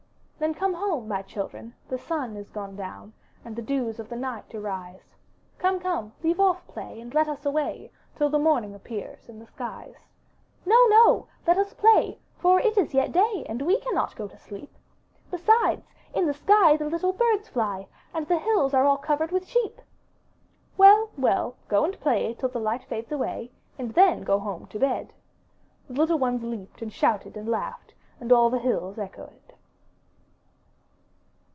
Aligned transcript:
'Then 0.41 0.55
come 0.55 0.73
home, 0.73 1.07
my 1.07 1.21
children^ 1.21 1.71
the 1.87 1.99
sun 1.99 2.35
is 2.35 2.49
gone 2.49 2.75
down, 2.75 3.13
And 3.45 3.55
the 3.55 3.61
dews 3.61 3.99
of 3.99 4.09
the 4.09 4.15
night 4.15 4.55
arise; 4.55 5.13
Come, 5.59 5.79
come, 5.79 6.13
leave 6.23 6.39
off 6.39 6.65
play, 6.65 6.99
and 6.99 7.13
let 7.13 7.27
us 7.27 7.45
away 7.45 7.91
Till 8.15 8.27
the 8.31 8.39
morning 8.39 8.73
appears 8.73 9.29
in 9.29 9.37
the 9.37 9.45
skies." 9.45 10.07
No, 10.65 10.83
no, 10.87 11.27
let 11.45 11.59
us 11.59 11.75
play, 11.75 12.17
for 12.39 12.59
it 12.59 12.75
is 12.75 12.95
yet 12.95 13.11
day. 13.11 13.45
And 13.47 13.61
we 13.61 13.79
cannot 13.81 14.15
go 14.15 14.27
to 14.27 14.35
sleep; 14.35 14.75
Besides 15.29 15.85
in 16.11 16.25
the 16.25 16.33
sky 16.33 16.75
the 16.75 16.85
little 16.89 17.13
birds 17.13 17.47
fly, 17.47 17.87
And 18.11 18.25
the 18.27 18.39
hills 18.39 18.73
are 18.73 18.85
all 18.87 18.97
covered 18.97 19.29
with 19.31 19.45
sheep." 19.47 19.79
''Well, 20.75 21.09
well, 21.19 21.55
go 21.67 21.85
and 21.85 21.93
play 21.99 22.33
till 22.33 22.49
the 22.49 22.59
light 22.59 22.83
fades 22.85 23.11
away, 23.11 23.51
And 23.77 23.93
then 23.93 24.23
go 24.23 24.39
home 24.39 24.65
to 24.73 24.79
bed.'* 24.79 25.13
The 25.87 25.93
little 25.93 26.17
ones 26.17 26.41
leaped, 26.41 26.81
and 26.81 26.91
shouted, 26.91 27.37
and 27.37 27.47
laughed. 27.47 27.93
And 28.19 28.31
all 28.31 28.49
the 28.49 28.57
hills 28.57 28.97
echoed. 28.97 29.37